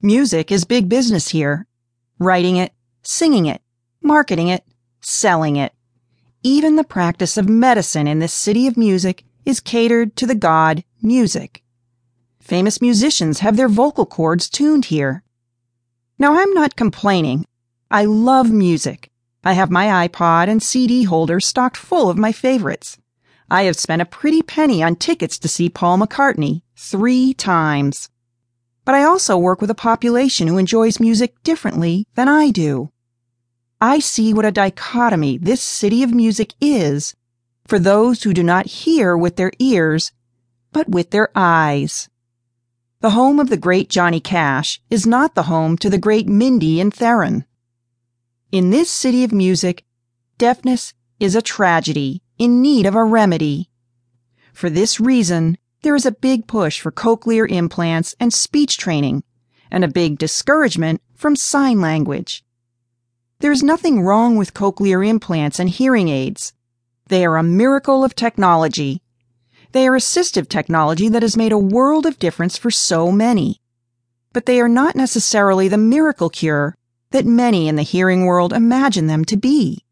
[0.00, 1.66] Music is big business here.
[2.20, 3.60] Writing it, singing it,
[4.00, 4.62] marketing it,
[5.00, 5.72] selling it.
[6.44, 10.84] Even the practice of medicine in this city of music is catered to the god
[11.02, 11.64] music.
[12.38, 15.24] Famous musicians have their vocal cords tuned here.
[16.16, 17.44] Now, I'm not complaining.
[17.90, 19.10] I love music.
[19.42, 22.98] I have my iPod and CD holder stocked full of my favorites.
[23.50, 28.10] I have spent a pretty penny on tickets to see Paul McCartney three times.
[28.88, 32.90] But I also work with a population who enjoys music differently than I do.
[33.82, 37.14] I see what a dichotomy this city of music is
[37.66, 40.12] for those who do not hear with their ears,
[40.72, 42.08] but with their eyes.
[43.00, 46.80] The home of the great Johnny Cash is not the home to the great Mindy
[46.80, 47.44] and Theron.
[48.50, 49.84] In this city of music,
[50.38, 53.68] deafness is a tragedy in need of a remedy.
[54.54, 59.22] For this reason, there is a big push for cochlear implants and speech training,
[59.70, 62.44] and a big discouragement from sign language.
[63.40, 66.52] There is nothing wrong with cochlear implants and hearing aids.
[67.08, 69.02] They are a miracle of technology
[69.72, 73.60] they are assistive technology that has made a world of difference for so many.
[74.32, 76.74] But they are not necessarily the miracle cure
[77.10, 79.84] that many in the hearing world imagine them to be.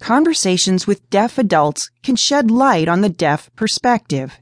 [0.00, 4.38] Conversations with deaf adults can shed light on the deaf perspective.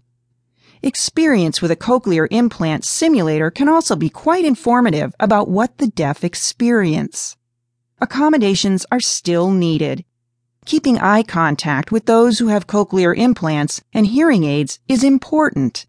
[0.83, 6.23] Experience with a cochlear implant simulator can also be quite informative about what the deaf
[6.23, 7.37] experience.
[8.01, 10.05] Accommodations are still needed,
[10.65, 15.87] keeping eye contact with those who have cochlear implants and hearing aids is important.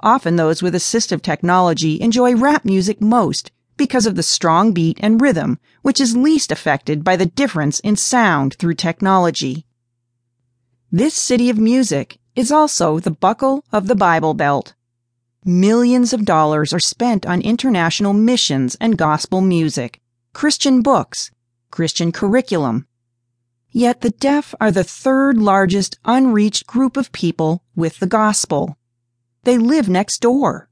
[0.00, 5.20] Often those with assistive technology enjoy rap music most because of the strong beat and
[5.20, 9.66] rhythm, which is least affected by the difference in sound through technology.
[10.90, 14.74] This city of music is also the buckle of the Bible Belt.
[15.44, 20.00] Millions of dollars are spent on international missions and gospel music,
[20.32, 21.30] Christian books,
[21.70, 22.86] Christian curriculum,
[23.76, 28.78] Yet the deaf are the third largest unreached group of people with the gospel.
[29.42, 30.70] They live next door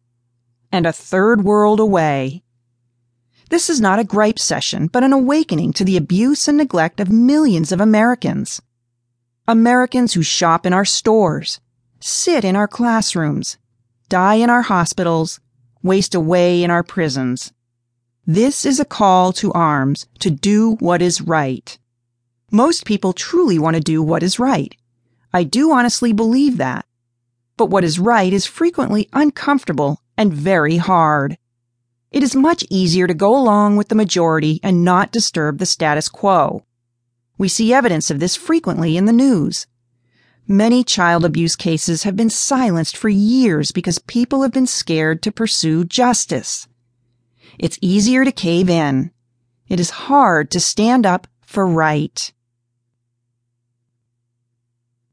[0.72, 2.44] and a third world away.
[3.50, 7.10] This is not a gripe session, but an awakening to the abuse and neglect of
[7.10, 8.62] millions of Americans.
[9.46, 11.60] Americans who shop in our stores,
[12.00, 13.58] sit in our classrooms,
[14.08, 15.38] die in our hospitals,
[15.82, 17.52] waste away in our prisons.
[18.26, 21.78] This is a call to arms to do what is right.
[22.50, 24.74] Most people truly want to do what is right.
[25.30, 26.86] I do honestly believe that.
[27.58, 31.36] But what is right is frequently uncomfortable and very hard.
[32.10, 36.08] It is much easier to go along with the majority and not disturb the status
[36.08, 36.64] quo.
[37.36, 39.66] We see evidence of this frequently in the news.
[40.46, 45.32] Many child abuse cases have been silenced for years because people have been scared to
[45.32, 46.68] pursue justice.
[47.58, 49.10] It's easier to cave in.
[49.68, 52.32] It is hard to stand up for right.